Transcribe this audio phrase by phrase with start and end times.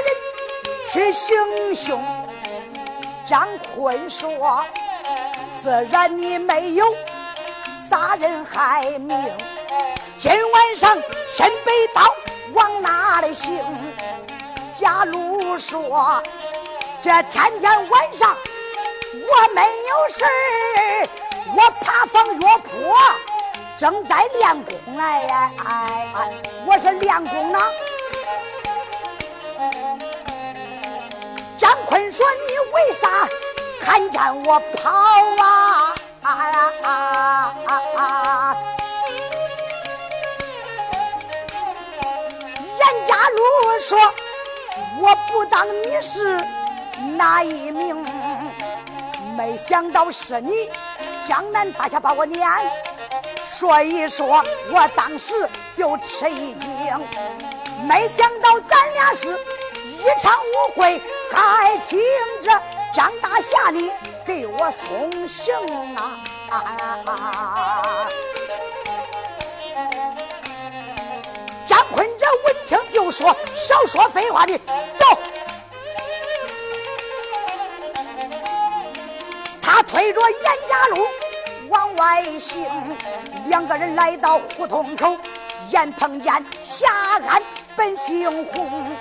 [0.00, 0.06] 人
[0.92, 2.02] 去行凶。
[3.26, 4.64] 张坤说
[5.54, 6.84] ：“自然你没有
[7.88, 9.18] 杀人害命，
[10.18, 10.94] 今晚上
[11.32, 12.02] 身背刀
[12.52, 13.58] 往哪里行？”
[14.76, 16.22] 贾鲁说
[17.00, 18.36] ：“这天天晚上
[19.12, 20.24] 我没有事
[21.56, 22.70] 我爬房药铺，
[23.78, 25.50] 正在练功哎哎
[26.14, 26.32] 哎，
[26.66, 27.58] 我是练功呢。”
[31.58, 33.28] 张坤说：“你为啥
[33.80, 36.88] 看见我跑啊？”啊啊啊
[37.66, 38.56] 啊啊
[42.78, 43.98] 严家禄说
[45.00, 46.38] ：“我不当你是
[47.16, 48.04] 哪一名，
[49.36, 50.70] 没想到是你
[51.26, 52.48] 江南大侠把我撵，
[53.44, 56.70] 所以说我当时就吃一惊，
[57.86, 59.38] 没想到咱俩是
[60.04, 61.00] 一场误会。”
[61.34, 61.98] 还请
[62.42, 62.62] 着
[62.94, 63.90] 张大侠你
[64.24, 65.52] 给我送行
[66.48, 66.76] 啊！
[71.66, 74.56] 张坤这闻听就说：“少说废话的，
[74.94, 75.18] 走！”
[79.60, 81.08] 他推着严家路
[81.68, 82.64] 往外行，
[83.46, 85.18] 两个人来到胡同口，
[85.70, 86.86] 眼碰见夏
[87.26, 87.42] 安
[87.74, 88.96] 本姓洪。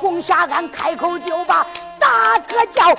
[0.00, 1.66] 红霞庵开口就把
[1.98, 2.96] 大哥叫严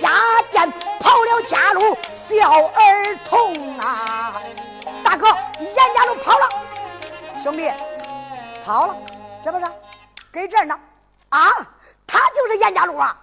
[0.00, 0.10] 家
[0.50, 0.70] 店
[1.00, 4.40] 跑了家路小儿童啊！
[5.04, 5.26] 大哥，
[5.58, 6.48] 严家路跑了，
[7.42, 7.70] 兄弟
[8.64, 8.96] 跑了，
[9.42, 9.66] 这不是
[10.32, 10.78] 给这儿呢？
[11.30, 11.48] 啊，
[12.06, 13.18] 他就是严家路啊！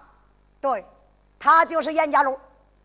[0.60, 0.84] 对，
[1.38, 2.38] 他就是严家路。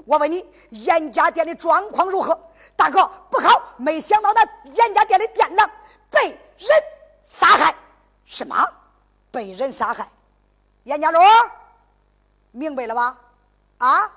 [0.05, 2.39] 我问你，严家店的状况如何？
[2.75, 4.41] 大哥不好，没想到那
[4.73, 5.69] 严家店的店长
[6.09, 6.69] 被人
[7.23, 7.75] 杀害。
[8.25, 8.55] 什么？
[9.35, 10.07] 被人杀害，
[10.83, 11.19] 严家禄，
[12.51, 13.17] 明白了吧？
[13.79, 14.09] 啊，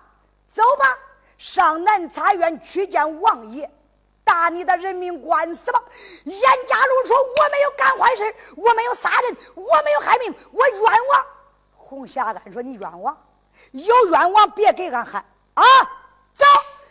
[0.48, 0.96] 走吧，
[1.36, 3.68] 上南茶院去见王爷，
[4.22, 5.82] 打你的人命官司吧。
[6.22, 11.26] 严家禄说：“我没有干坏事，我没有杀人，我没有害命，我冤枉。”
[11.76, 13.20] 洪霞安说：“你冤枉，
[13.72, 15.24] 有冤枉别给俺喊
[15.54, 15.64] 啊！
[16.32, 16.44] 走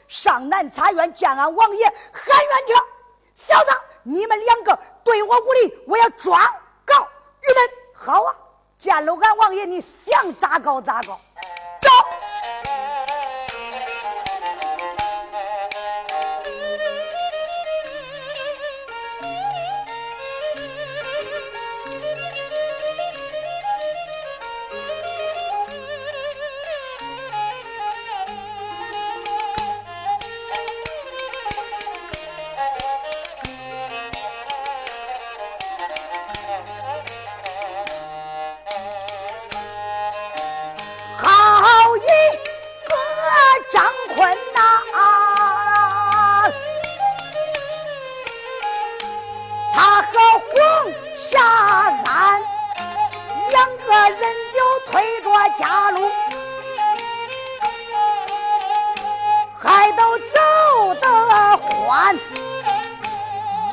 [0.10, 2.74] 上南茶院见俺王爷喊冤去。
[3.34, 3.72] 小子，
[4.04, 6.38] 你们两个对我无礼，我要状
[6.84, 7.08] 告
[7.40, 8.36] 你们。”好啊，
[8.78, 11.20] 见了俺王爷，你想咋搞咋搞，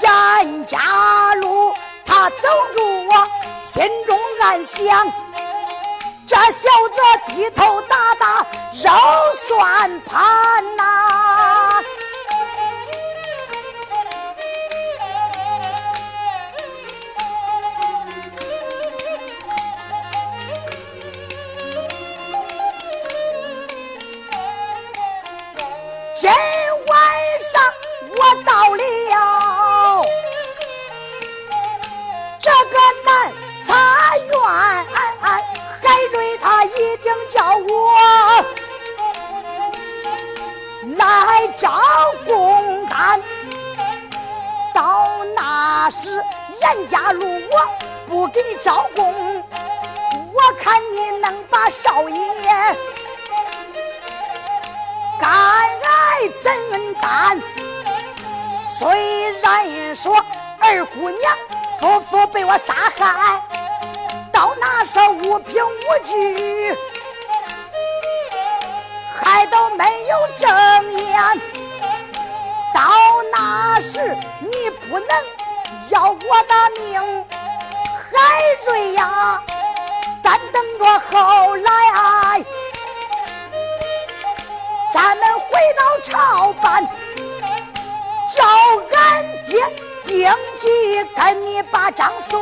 [0.00, 1.72] 眼家路
[2.04, 3.28] 他走着我
[3.60, 5.12] 心中暗想
[6.26, 8.90] 这小子低头打打肉
[9.46, 10.94] 算盘呐。
[28.24, 28.82] 我到了
[32.40, 32.74] 这个
[33.04, 33.30] 南
[33.66, 33.70] 茶
[34.16, 34.24] 院，
[35.82, 37.92] 海瑞他一定叫我
[40.96, 41.70] 来找
[42.26, 43.20] 公单。
[44.72, 45.04] 到
[45.36, 46.24] 那时，
[46.62, 47.68] 严家路我
[48.06, 49.12] 不给你招供，
[50.32, 52.16] 我看你能把少爷
[55.20, 57.38] 赶来怎担？
[58.76, 60.16] 虽然说
[60.58, 61.32] 二姑娘
[61.80, 63.40] 夫妇被我杀害，
[64.32, 66.76] 到那时无凭无据，
[69.14, 71.40] 还都没有证言，
[72.74, 72.82] 到
[73.32, 75.08] 那时你不能
[75.90, 77.24] 要我的命，
[78.10, 78.18] 海
[78.66, 79.40] 瑞呀，
[80.20, 82.36] 咱等着后来啊，
[84.92, 85.46] 咱们回
[85.78, 86.84] 到朝班。
[88.28, 88.42] 叫
[88.92, 89.58] 俺爹
[90.04, 92.40] 定计跟你把账算，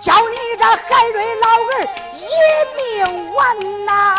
[0.00, 2.22] 叫你这海瑞老儿一
[2.76, 4.17] 命完呐！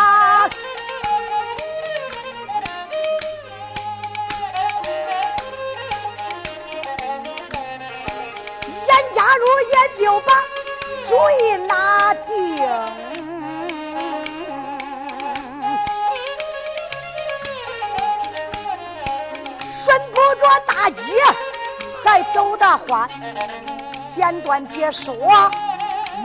[24.59, 25.15] 简短解说，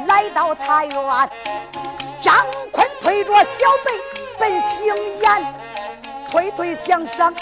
[0.07, 1.31] 来到茶园，
[2.21, 2.35] 张
[2.73, 3.93] 坤推着小辈
[4.39, 5.55] 奔行宴，
[6.29, 7.33] 推推想想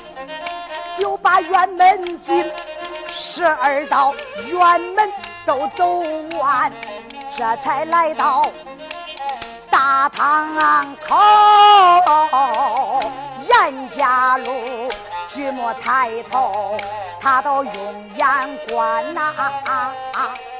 [0.98, 2.44] 就把院门进，
[3.08, 4.14] 十二道
[4.46, 5.10] 院门
[5.46, 6.02] 都走
[6.38, 6.70] 完，
[7.34, 8.42] 这才来到
[9.70, 11.16] 大堂口，
[13.48, 14.90] 严家路。
[15.28, 16.76] 举目抬头，
[17.18, 20.51] 他都用眼观呐，严家禄睁眼大堂上看。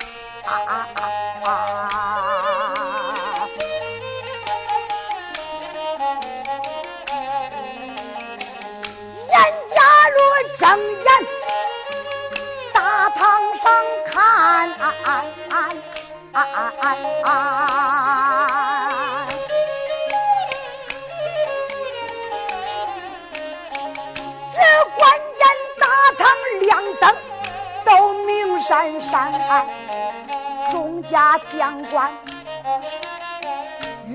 [28.62, 30.31] 闪闪，
[30.72, 32.10] 众家将官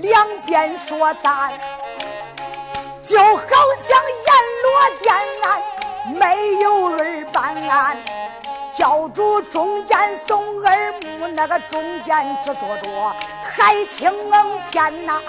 [0.02, 1.52] 两边说战，
[3.04, 3.46] 就好
[3.78, 3.96] 像
[4.26, 4.30] 阎
[4.64, 5.62] 罗殿案
[6.16, 7.96] 没有人办案，
[8.76, 13.16] 教主中间送耳目，那个中间只坐着
[13.56, 14.12] 海清
[14.72, 15.22] 天呐。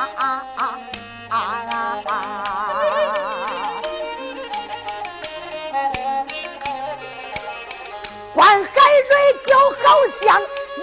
[9.07, 9.17] 水
[9.47, 10.43] 就好像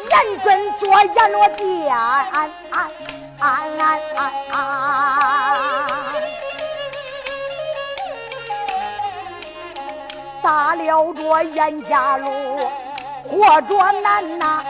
[0.10, 1.96] 严准做阎罗殿，
[10.42, 12.30] 打了着严家路，
[13.24, 14.64] 活着难呐。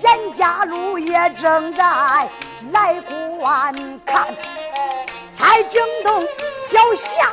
[0.00, 1.84] 严家路也正在
[2.72, 2.94] 来
[3.40, 3.74] 观
[4.06, 4.28] 看，
[5.32, 6.22] 才惊动
[6.70, 7.32] 小霞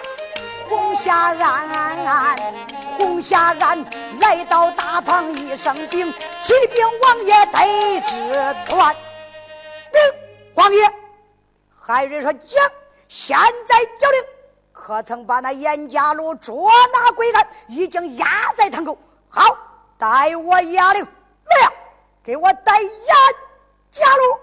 [0.67, 2.74] 红霞安。
[2.97, 3.85] 红霞庵
[4.19, 6.11] 来到大堂，一声禀，
[6.41, 8.33] 启禀王爷得知
[8.69, 8.95] 断。
[9.91, 10.01] 禀
[10.55, 10.93] 王爷，
[11.79, 12.63] 海瑞说讲，
[13.07, 14.23] 现在交令，
[14.71, 17.47] 可曾把那严家禄捉拿归案？
[17.67, 18.25] 已经押
[18.55, 18.97] 在堂口。
[19.29, 19.43] 好，
[19.97, 21.03] 待我押令。
[21.03, 21.71] 来呀，
[22.23, 22.91] 给我带严
[23.91, 24.39] 家禄。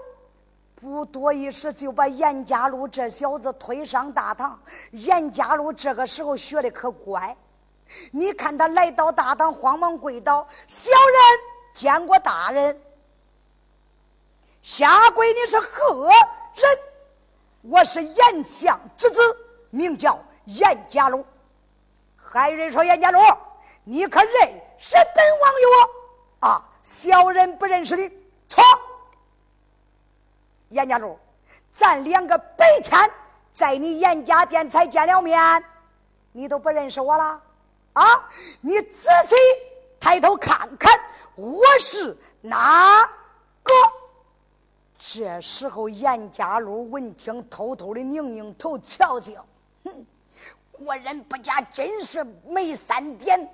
[0.75, 4.59] 不多一时，就把严家禄这小子推上大堂。
[4.91, 7.37] 严家禄这个时候学的可乖。
[8.11, 10.47] 你看他来到大堂，慌忙跪倒。
[10.67, 11.41] 小人
[11.75, 12.81] 见过大人，
[14.61, 16.79] 下跪你是何人？
[17.63, 19.21] 我是严相之子，
[19.71, 21.25] 名叫严家禄。
[22.17, 23.21] 海瑞说：“严家禄，
[23.85, 24.33] 你可认
[24.79, 28.11] 识本王与我？”啊，小人不认识你。
[28.49, 28.65] 错，
[30.71, 31.17] 严家禄，
[31.71, 32.99] 咱两个白天
[33.53, 35.65] 在你严家店才见了面，
[36.33, 37.41] 你都不认识我了？
[37.95, 38.29] 啊！
[38.63, 39.37] 你仔细
[40.01, 40.99] 抬头看看，
[41.35, 43.05] 我是哪
[43.63, 43.73] 个？
[44.99, 49.45] 这时候，严家禄闻听，偷偷的拧拧头，瞧瞧，
[49.85, 50.07] 哼，
[50.71, 53.47] 果然不假，真是没三点。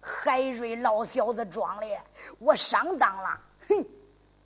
[0.00, 1.86] 海瑞老小子装的，
[2.38, 3.40] 我上当了。
[3.68, 3.86] 哼，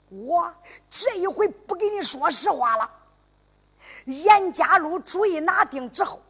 [0.09, 0.53] 我
[0.89, 2.89] 这一回不跟你说实话了。
[4.05, 6.21] 严家禄主意拿定之后，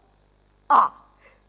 [0.67, 0.97] 啊。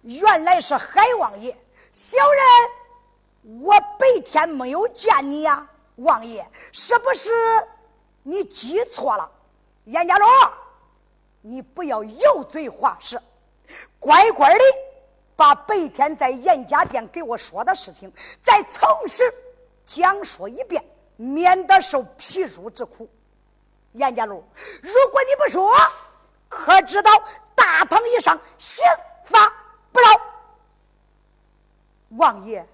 [0.03, 1.57] 原来是海王爷，
[1.93, 7.31] 小人我白天没有见你呀，王爷是不是
[8.23, 9.31] 你记错了？
[9.85, 10.27] 严家禄，
[11.43, 13.23] 你不要油嘴滑舌，
[13.99, 14.65] 乖乖的
[15.37, 19.23] 把白天在严家店给我说的事情再从实
[19.85, 20.83] 讲说一遍，
[21.17, 23.07] 免得受皮肉之苦。
[23.93, 24.43] 严家禄，
[24.81, 25.77] 如果你不说，
[26.49, 27.11] 可知道
[27.55, 28.83] 大堂以上刑
[29.27, 29.53] 罚？
[29.93, 30.09] 不饶，
[32.17, 32.67] 王爷，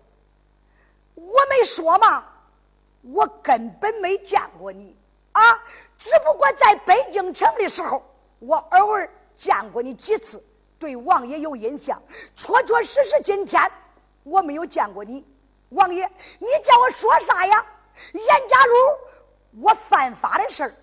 [1.14, 2.24] 我没说嘛，
[3.02, 4.96] 我根本没见过你
[5.32, 5.42] 啊，
[5.98, 8.02] 只不过在北京城的时候，
[8.40, 10.42] 我偶尔见过你几次，
[10.78, 12.02] 对王爷有印象。
[12.34, 13.60] 确确实实，今天
[14.24, 15.24] 我没有见过你，
[15.70, 17.64] 王爷，你叫我说啥呀？
[18.12, 18.74] 严家禄，
[19.62, 20.74] 我犯法的事儿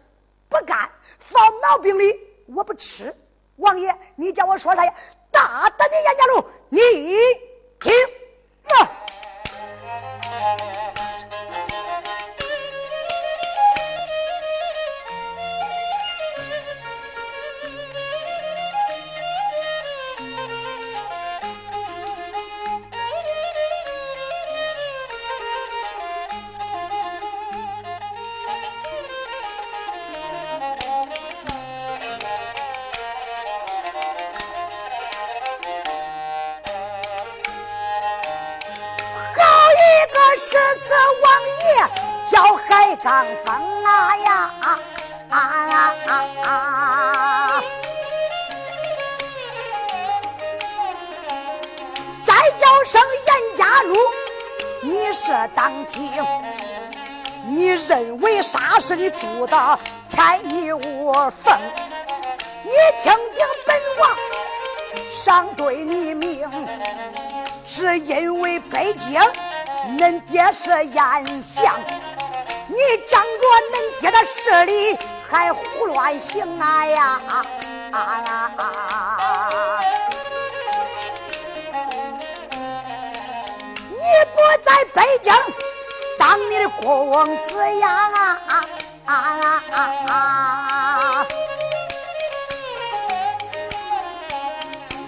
[0.47, 3.13] 不干，放毛病里我不吃。
[3.57, 4.93] 王爷，你叫我说啥呀？
[5.31, 6.79] 大胆的严家禄，你
[7.79, 7.91] 听
[8.71, 8.94] 啊！
[43.05, 44.79] 刚峰啊呀啊
[45.29, 45.37] 啊
[46.07, 47.61] 啊啊！
[52.23, 53.95] 再叫声严家禄，
[54.81, 56.11] 你是当听？
[57.47, 61.55] 你认为啥是你住的天衣无缝？
[62.63, 62.71] 你
[63.03, 64.09] 听听本王
[65.13, 66.49] 上对你明，
[67.67, 69.21] 是因为北京
[69.99, 71.79] 恁爹是燕相，
[72.67, 74.97] 你仗着恁爹的势力
[75.29, 77.45] 还胡乱行啊呀啊
[78.27, 79.79] 呀啊！
[83.89, 83.97] 你
[84.33, 85.31] 不在北京
[86.17, 88.41] 当你的国王子呀啊
[89.05, 89.61] 啊啊
[90.09, 91.25] 啊！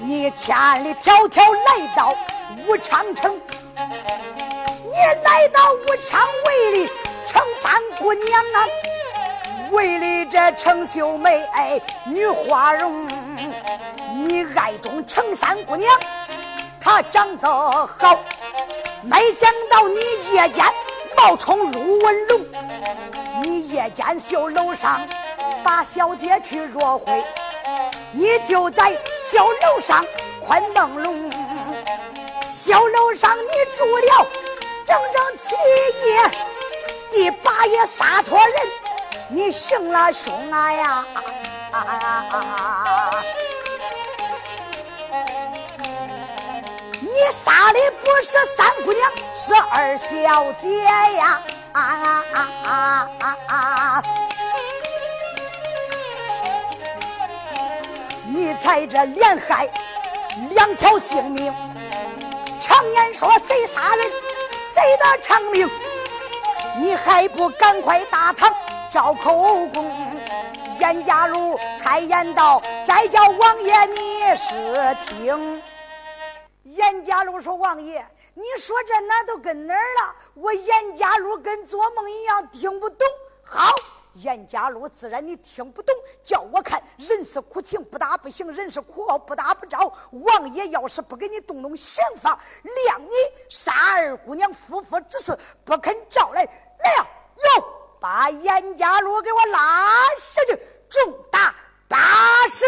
[0.01, 2.15] 你千里迢迢来到
[2.67, 3.41] 武昌城，
[3.75, 6.89] 你来到武昌为里
[7.27, 8.67] 程三姑娘啊，
[9.71, 13.05] 为了这程秀梅哎女花容，
[14.15, 15.93] 你爱中程三姑娘，
[16.79, 18.17] 她长得好，
[19.03, 19.99] 没想到你
[20.33, 20.63] 夜间
[21.17, 22.45] 冒充陆文龙，
[23.43, 25.05] 你夜间绣楼上
[25.63, 27.23] 把小姐去若会。
[28.13, 28.89] 你就在
[29.29, 30.03] 小楼上
[30.41, 31.29] 宽朦胧，
[32.49, 34.27] 小楼上你住了
[34.85, 35.55] 整整七
[36.07, 36.31] 夜，
[37.17, 38.53] 第八夜杀错人，
[39.27, 41.03] 你行了凶啊呀！
[47.01, 51.41] 你杀的不是三姑娘，是二小姐呀！
[51.71, 54.03] 啊啊啊啊啊啊！
[58.27, 59.67] 你在这连害
[60.51, 61.51] 两条性命，
[62.61, 64.05] 常言说谁杀人
[64.71, 65.67] 谁得长命，
[66.79, 68.53] 你还不赶快大堂
[68.91, 69.91] 招口供？
[70.79, 75.61] 严家禄开言道：“再叫王爷你是听。”
[76.63, 78.05] 严家禄说：“王爷，
[78.35, 80.15] 你说这哪都跟哪儿了？
[80.35, 82.99] 我严家禄跟做梦一样，听不懂。”
[83.43, 83.73] 好。
[84.13, 89.93] 严家禄自然你听不懂，叫我看人是苦情不打不行，人是苦傲不打不着。
[90.09, 93.11] 王爷要是不给你动动刑法，谅你
[93.47, 97.63] 杀二姑娘夫妇之事，不肯招来，来呀，哟，
[97.99, 101.55] 把严家禄给我拉下去，重打
[101.87, 102.65] 八十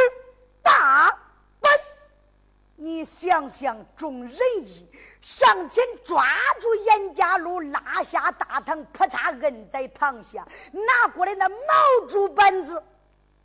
[0.62, 1.10] 大
[1.60, 1.72] 板。
[2.76, 4.90] 你想想，众人义。
[5.22, 6.26] 上前抓
[6.62, 12.82] 住严家禄，拉下大堂，扑嚓摁在堂下，拿过来那毛竹板子。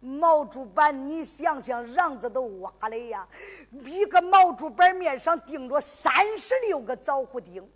[0.00, 3.26] 毛竹板，你想想，瓤子都挖了呀！
[3.71, 7.66] 一个毛竹板面上钉着三十六个枣胡钉，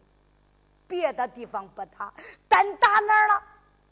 [0.88, 2.12] 别的地方不打，
[2.48, 3.42] 单打哪儿了？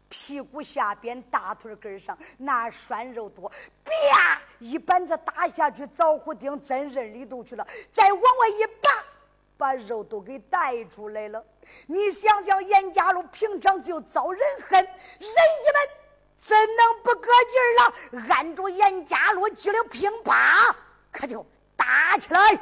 [0.08, 3.48] 屁股下边、大腿根上，那涮肉多，
[3.84, 4.40] 啪！
[4.58, 8.90] 一板子打下去，枣胡钉真刃里头去了，再往外一拔。
[9.58, 11.42] 把肉都给带出来了，
[11.86, 15.88] 你想想，严家路平常就遭人恨，人一们
[16.36, 18.26] 怎能不搁劲儿了？
[18.28, 20.74] 按住严家路，急了乒乓，
[21.10, 22.60] 可就打起来了。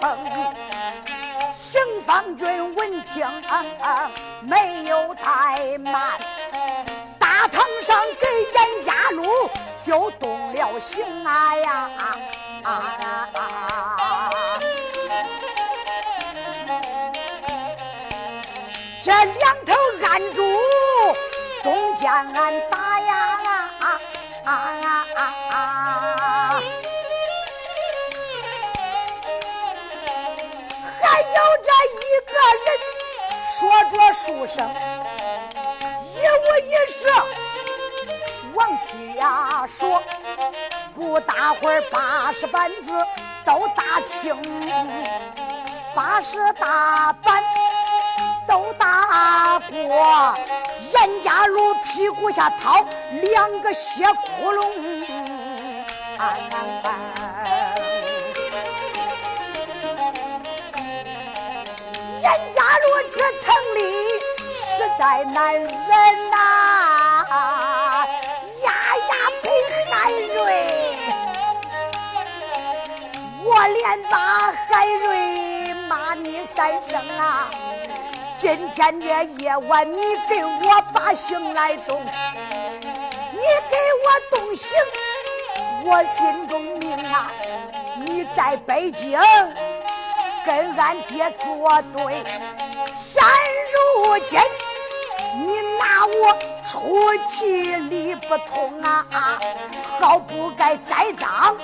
[0.00, 0.18] 风。
[1.56, 3.26] 邢方军文清、
[4.42, 6.18] 没有怠慢，
[7.18, 9.50] 大堂上给严家禄
[9.80, 11.90] 就动了刑啊呀！
[11.98, 12.16] 啊
[12.62, 12.70] 啊
[13.34, 13.40] 啊
[13.98, 14.30] 啊
[19.04, 19.74] 这两头
[20.06, 20.42] 按住，
[21.62, 23.86] 中间俺打呀,啊！
[24.44, 24.87] 啊啊
[32.18, 32.32] 一个
[32.64, 32.66] 人。
[33.58, 34.68] 说着书声，
[36.14, 37.06] 一五一十
[38.54, 40.02] 往下说，
[40.94, 42.92] 不大会儿八十板子
[43.44, 44.36] 都打清，
[45.94, 47.42] 八十大板
[48.46, 50.34] 都打过，
[50.92, 52.84] 严家路屁股下掏
[53.22, 54.68] 两个血窟窿。
[62.28, 63.80] 严家路这藤里
[64.52, 65.70] 实在难忍
[66.30, 67.26] 呐，
[68.64, 68.70] 呀
[69.08, 69.50] 呀被
[69.90, 70.36] 海瑞，
[73.44, 77.48] 我连把海瑞骂你三声啊！
[78.36, 81.98] 今天这夜晚你给我把刑来动，
[83.32, 84.76] 你给我动刑，
[85.82, 87.32] 我心中明啊！
[88.04, 89.18] 你在北京。
[90.44, 92.24] 跟俺爹作对，
[92.94, 93.22] 现
[93.74, 94.40] 如今
[95.34, 99.06] 你拿我出气理不通啊！
[100.00, 101.54] 好不该栽赃，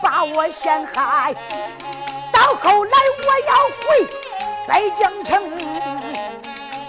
[0.00, 1.34] 把我陷害。
[2.32, 3.54] 到后来我要
[3.86, 4.06] 回
[4.66, 5.42] 北京城，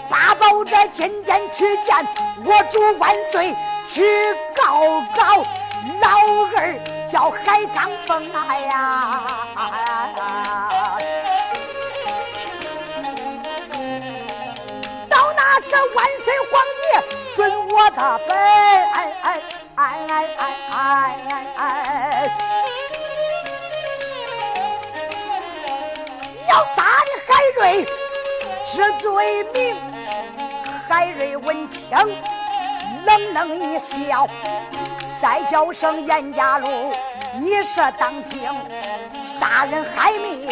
[0.08, 1.94] 八宝这金殿去见
[2.44, 3.54] 我主万岁，
[3.88, 4.02] 去
[4.56, 5.42] 告告
[6.00, 6.08] 老
[6.56, 9.26] 二叫海刚峰啊呀！
[15.94, 16.84] 万岁皇帝
[17.34, 17.38] 准
[17.68, 18.32] 我的本，
[26.48, 27.62] 要杀你海瑞
[28.64, 29.76] 知罪名。
[30.88, 31.82] 海瑞闻听，
[33.04, 34.28] 冷冷一笑，
[35.18, 36.92] 再叫声严家禄，
[37.40, 38.48] 你是当庭
[39.18, 40.48] 杀人害命，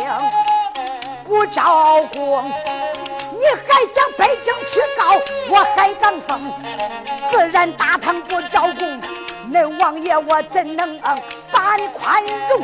[1.25, 2.51] 不招供。
[3.43, 6.55] 你还想北京去告我海刚峰？
[7.29, 9.03] 自然大堂不招供，
[9.51, 10.97] 恁王爷我怎能
[11.51, 12.63] 把你宽容？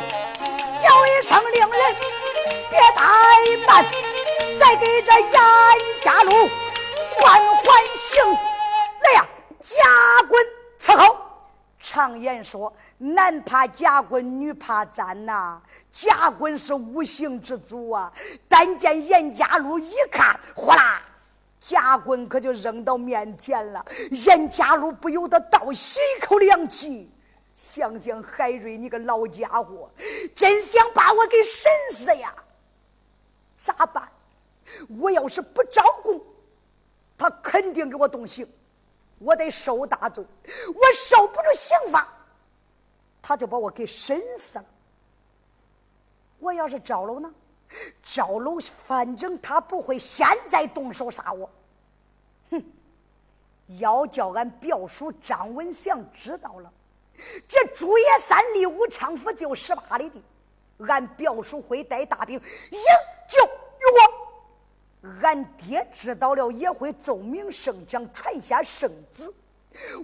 [0.79, 1.95] 叫一声令人
[2.69, 3.85] 别怠慢，
[4.57, 5.31] 再给这严
[5.99, 6.31] 家禄
[7.19, 8.23] 缓缓刑。
[9.01, 9.27] 来呀，
[9.65, 10.45] 加棍
[10.79, 11.28] 伺候。
[11.79, 15.61] 常言说，男怕夹棍，女怕簪呐。
[15.93, 18.11] 夹棍是无形之主啊！
[18.47, 21.01] 但见严家禄一看，哗啦，
[21.61, 23.83] 夹棍可就扔到面前了。
[24.11, 27.09] 严家禄不由得倒吸一口凉气，
[27.55, 29.89] 想想海瑞，你个老家伙，
[30.35, 32.35] 真想把我给审死呀？
[33.57, 34.09] 咋办？
[34.99, 36.21] 我要是不招供，
[37.17, 38.45] 他肯定给我动刑。
[39.19, 40.25] 我得受大罪，
[40.73, 42.07] 我受不住刑罚，
[43.21, 44.65] 他就把我给审死了。
[46.39, 47.31] 我要是招楼呢？
[48.03, 51.49] 招楼，反正他不会现在动手杀我。
[52.51, 52.63] 哼！
[53.77, 56.73] 要叫俺表叔张文祥知道了，
[57.47, 60.23] 这朱叶山离武昌府就十八里地，
[60.87, 62.79] 俺表叔会带大兵营
[63.27, 64.28] 救于我。
[65.21, 69.33] 俺爹知道了也会奏明圣将，传下圣旨。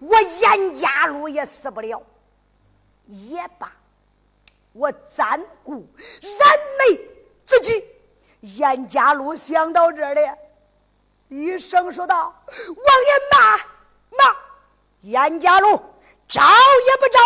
[0.01, 2.01] 我严家禄也死不了，
[3.08, 3.71] 也罢。
[4.71, 5.86] 我暂顾
[6.21, 6.99] 燃眉
[7.45, 7.84] 之急。
[8.39, 10.21] 严家禄想到这里，
[11.29, 13.58] 一声说道：“王爷骂
[14.17, 14.38] 骂，
[15.01, 15.81] 严家禄
[16.27, 17.19] 招也不招。”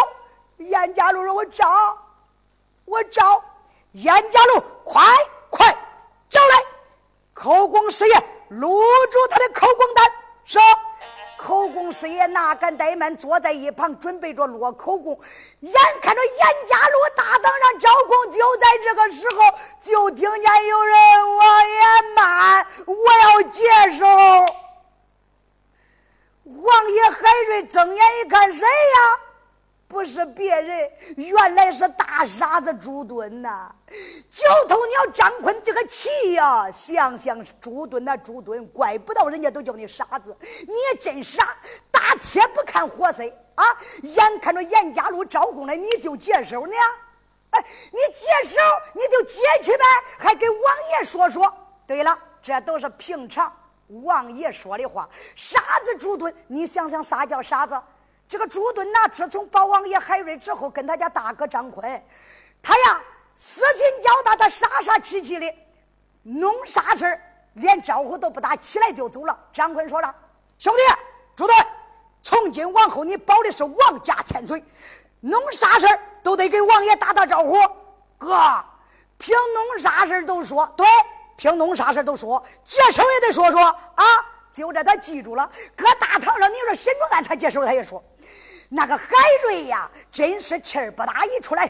[0.65, 1.97] 严家禄说：“我招，
[2.86, 3.43] 我招。”
[3.93, 5.03] 严家禄，快！
[7.39, 10.06] 口供师爷录住他的口供单，
[10.43, 10.62] 说
[11.38, 15.17] 口供师爷哪敢怠慢，坐在一旁准备着落口供。
[15.62, 21.80] 眼看着严家路大堂上招供，就在这个时候，就听见有人王爷
[22.13, 23.63] 慢，我要接
[23.97, 24.06] 手。
[26.43, 29.19] 王爷海瑞睁眼一看，谁呀？
[29.89, 33.73] 不是别人，原来是大傻子朱敦呐！
[34.30, 36.69] 九头鸟张坤这个气呀！
[36.69, 41.58] 想想朱敦那朱敦，怪不到人家都叫你傻子，你也真傻！
[41.89, 43.23] 打铁不看活色
[43.56, 43.65] 啊！
[44.04, 46.73] 眼看着严家路招供了，你就接手呢？
[47.49, 48.62] 哎，你接手
[48.93, 49.84] 你就接去呗，
[50.19, 50.60] 还给王
[50.91, 51.52] 爷说说。
[51.88, 53.52] 对了，这都是平常
[54.04, 55.10] 王爷说的话。
[55.36, 57.82] 傻子朱敦，你想想啥叫傻子？
[58.29, 61.83] 这个朱敦呐，自从保王爷海瑞之后，跟他家大哥张坤，
[62.61, 63.01] 他呀
[63.35, 65.51] 私心交大，他傻傻气气的
[66.21, 67.19] 弄啥事
[67.53, 69.35] 连招呼都不打，起来就走了。
[69.51, 70.13] 张坤说了
[70.59, 70.81] ：“兄弟
[71.35, 71.57] 朱敦，
[72.21, 74.63] 从今往后你保的是王家千岁，
[75.21, 75.87] 弄啥事
[76.21, 77.57] 都得给王爷打打招呼。
[78.19, 78.63] 哥，
[79.17, 80.85] 凭弄啥事都说对，
[81.35, 84.05] 凭弄啥事都说，接手也得说说啊。”
[84.51, 88.03] 就这他记住了，搁大堂上，你说沈忠案他接手，他也说，
[88.71, 89.03] 那个海
[89.43, 91.67] 瑞呀，真是气儿不打一处来。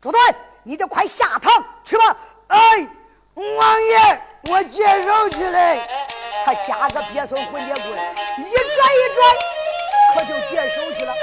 [0.00, 0.18] 朱敦，
[0.62, 2.16] 你就快下堂去吧。
[2.48, 2.88] 哎，
[3.34, 5.76] 王爷，我接手去了。
[6.44, 9.36] 他夹着鳖孙混铁棍，一转一转，
[10.14, 11.14] 可就接手去了。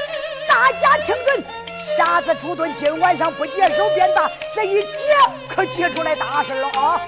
[0.47, 1.43] 大家听准，
[1.97, 5.17] 瞎子朱敦今晚上不接手便罢，这一接
[5.49, 7.01] 可接出来大事了啊！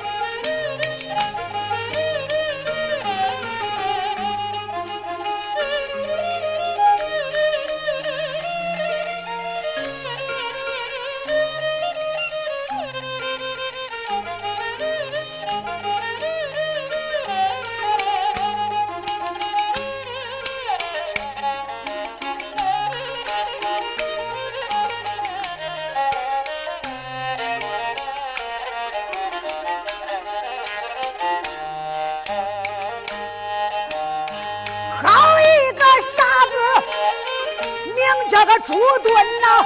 [38.29, 39.65] 这个朱墩呐，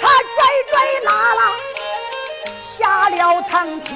[0.00, 0.38] 他拽
[0.68, 0.72] 拽
[1.04, 1.40] 拉拉
[2.64, 3.94] 下了堂厅。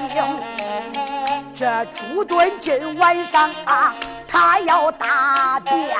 [1.54, 3.94] 这朱墩今晚上啊，
[4.26, 5.96] 他要大便，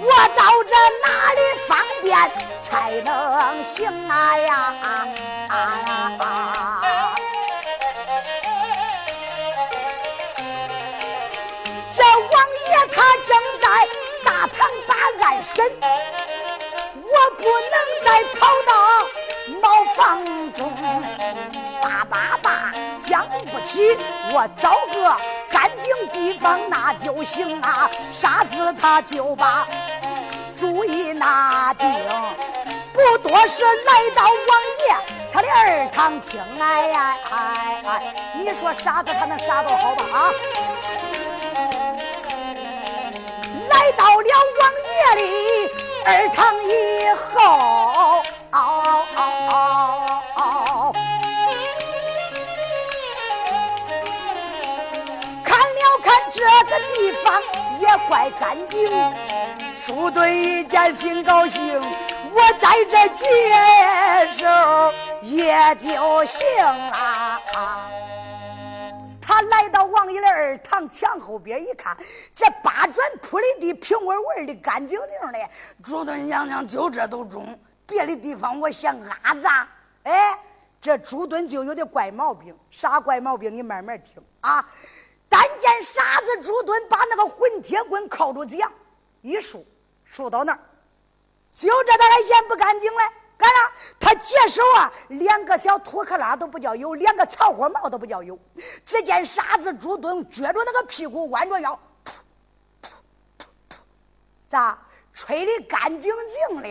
[0.00, 0.74] 我到这
[1.06, 2.30] 哪里方便
[2.62, 4.74] 才能行啊呀？
[5.48, 5.54] 这
[14.86, 15.64] 把案审，
[16.94, 18.72] 我不能再跑到
[19.60, 20.72] 茅房中，
[21.82, 22.72] 爸爸爸
[23.04, 23.96] 讲不起，
[24.32, 25.16] 我找个
[25.50, 27.90] 干净地方那就行啊。
[28.12, 29.66] 傻子他就把
[30.54, 31.88] 主意拿定，
[32.92, 34.32] 不多时来到王
[34.86, 34.96] 爷
[35.32, 40.30] 他的二堂厅，哎呀哎哎，你说傻子他能傻多好吧啊？
[43.86, 45.22] 来到了王爷的
[46.06, 46.68] 二堂以
[47.14, 48.20] 后，
[55.44, 57.40] 看了看这个地方
[57.78, 58.74] 也怪干净。
[59.86, 61.80] 朱墩一见心高兴，
[62.32, 63.24] 我在这接
[64.36, 64.44] 手
[65.22, 67.40] 也就行了。
[69.26, 71.96] 他来到王爷的二堂墙后边一看，
[72.32, 75.50] 这八砖铺的地平稳稳的、干净净的。
[75.82, 79.68] 朱墩娘娘就这都中，别的地方我嫌阿杂。
[80.04, 80.38] 哎，
[80.80, 83.52] 这朱墩就有点怪毛病，啥怪毛病？
[83.52, 84.64] 你慢慢听啊。
[85.28, 88.72] 但见傻子朱墩把那个混铁棍靠住墙，
[89.22, 89.66] 一竖，
[90.04, 90.58] 竖到那儿，
[91.50, 92.98] 就这他还嫌不干净嘞。
[93.36, 98.38] 干了，他解手啊，连个小土克拉都不叫有，连个草花帽都不叫有。
[98.84, 101.78] 只见傻子朱墩撅着那个屁股，弯着腰，
[104.48, 104.78] 咋
[105.12, 106.14] 吹的干净
[106.48, 106.68] 净的？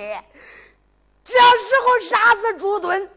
[1.24, 3.10] 这时候傻子朱墩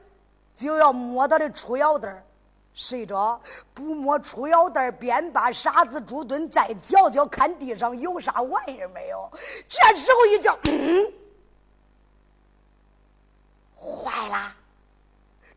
[0.55, 2.25] 就要摸他的出腰带
[2.73, 3.39] 谁着
[3.75, 9.31] 不摸出腰带边把傻子朱墩再瞧瞧，看地上有啥玩意儿没有？
[9.69, 10.59] 这时候一叫。
[13.89, 14.55] 坏了！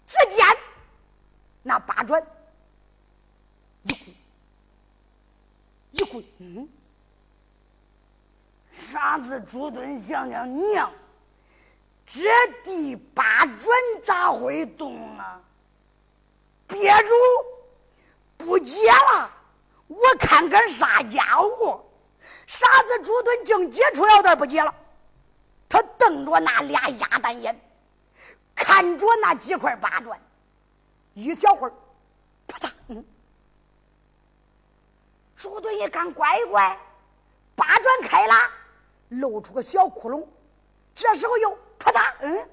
[0.08, 0.46] 只见
[1.64, 2.22] 那八转
[3.84, 4.14] 一跪
[5.92, 6.70] 一跪，嗯，
[8.72, 10.92] 傻子朱墩想想娘，
[12.06, 12.30] 这
[12.64, 13.70] 第八转
[14.02, 15.40] 咋会动啊？
[16.68, 17.14] 别住，
[18.38, 19.32] 不接了！
[19.88, 21.86] 我看看啥家伙！
[22.48, 24.74] 傻子朱墩正接出腰带不接了，
[25.70, 27.58] 他瞪着那俩鸭蛋眼。
[28.64, 30.20] 看着那几块八砖，
[31.14, 31.74] 一小会儿，
[32.48, 33.04] 啪嚓，嗯，
[35.36, 36.78] 朱墩一看，乖乖，
[37.56, 38.34] 八砖开了，
[39.10, 40.26] 露出个小窟窿。
[40.94, 42.50] 这时候又啪嚓，嗯，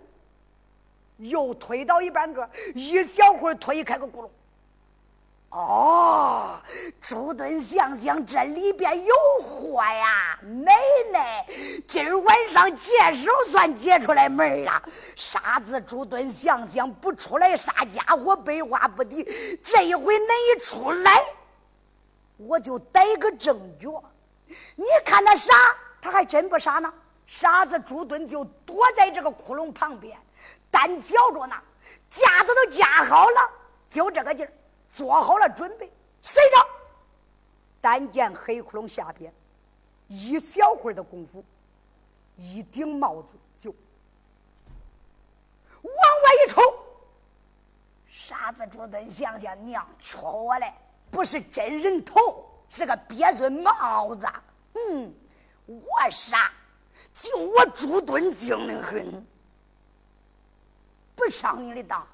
[1.18, 4.30] 又推到一半个，一小会儿推开个窟窿。
[5.50, 6.60] 哦，
[7.00, 10.38] 朱墩想想，这里边有货呀！
[10.42, 10.74] 奶
[11.10, 11.46] 奶，
[11.86, 14.82] 今儿晚上解手算解出来门了。
[15.16, 19.24] 傻子朱墩想想，不出来啥家伙，白话不敌。
[19.64, 21.24] 这一回恁一出来，
[22.36, 23.90] 我就逮个正觉。
[24.76, 25.54] 你看那傻，
[25.98, 26.92] 他还真不傻呢。
[27.26, 30.18] 傻子朱墩就躲在这个窟窿旁边，
[30.70, 31.56] 单瞧着呢，
[32.10, 33.50] 架子都架好了，
[33.88, 34.52] 就这个劲儿。
[34.90, 36.66] 做好了准备，谁着？
[37.80, 39.32] 但见黑窟窿下边，
[40.08, 41.44] 一小会儿的功夫，
[42.36, 43.70] 一顶帽子就
[45.82, 46.60] 往外一抽。
[48.10, 50.74] 傻子朱墩想想，娘戳我嘞，
[51.10, 54.26] 不是真人头，是个鳖孙帽子。
[54.74, 55.14] 嗯，
[55.66, 56.52] 我傻，
[57.12, 59.24] 就我朱墩精的很，
[61.14, 62.04] 不上你的当。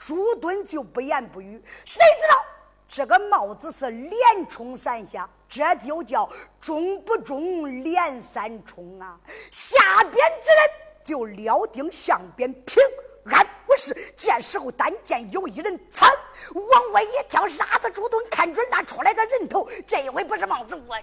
[0.00, 2.42] 朱墩就不言不语，谁知道
[2.88, 6.26] 这个帽子是连冲三下，这就叫
[6.58, 9.20] 中不中连三冲啊！
[9.52, 10.70] 下边之人
[11.04, 12.82] 就料定上边平
[13.26, 13.94] 安无事。
[14.16, 16.10] 这时候但见有一人噌
[16.54, 20.96] 往外一跳，傻子朱墩看准那出来个人头，这一回不是帽子，我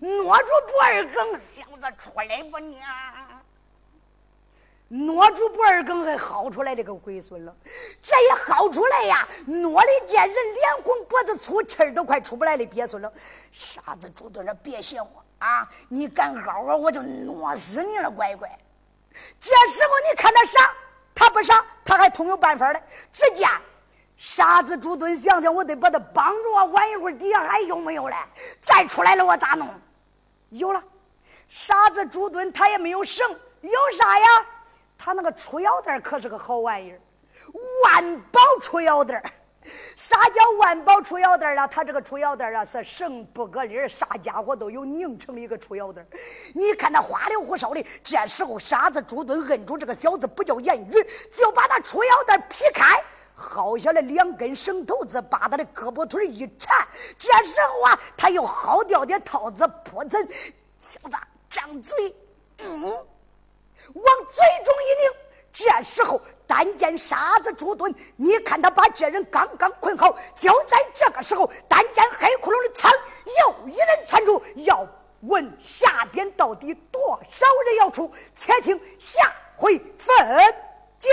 [0.00, 2.82] 嗯挪住脖儿梗，小子出来不娘？
[4.96, 7.52] 挪住脖儿梗还薅出来这个龟孙了，
[8.00, 13.12] 这一薅出来呀，挪的这人脸红脖子粗，气儿都快出不来的鳖孙了。
[13.50, 15.08] 傻子朱墩，别邪乎
[15.40, 15.68] 啊！
[15.88, 18.48] 你敢嗷我，我就挪死你了，乖乖！
[19.40, 20.72] 这时候你看他傻，
[21.12, 22.80] 他不傻，他还通有办法的。
[23.12, 23.48] 只见
[24.16, 26.64] 傻子朱墩想想，我得把他绑住啊！
[26.66, 28.14] 晚一会儿底下还有没有嘞？
[28.60, 29.68] 再出来了我咋弄？
[30.50, 30.80] 有了。
[31.48, 33.28] 傻子朱墩他也没有绳，
[33.60, 34.46] 有啥呀？
[34.96, 37.00] 他那个出腰带可是个好玩意儿，
[37.84, 39.22] 万宝出腰带
[39.96, 41.66] 啥叫万宝出腰带啊？
[41.66, 46.04] 他这个出腰带啊，是绳不搁里啥家伙都有拧成一个出腰带
[46.54, 53.02] 你看他花里胡哨的，这时候傻子朱墩摁住这个小子，不叫言语，就把他出腰带劈开，
[53.38, 56.86] 薅下来两根绳头子，把他的胳膊腿一缠。
[57.18, 60.28] 这时候啊，他又薅掉的套子，扑腾，
[60.78, 61.16] 小子
[61.48, 62.14] 张嘴，
[62.58, 63.06] 嗯，
[63.94, 65.20] 往嘴中一拧。
[65.52, 72.90] 这时候，单见傻子朱墩，你看他把这人刚刚捆好，就在这个时候，单见黑窟窿的仓
[73.38, 74.84] 又一人窜出，要
[75.20, 78.12] 问下边到底多少人要出？
[78.34, 80.16] 且听下回分
[80.98, 81.08] 解。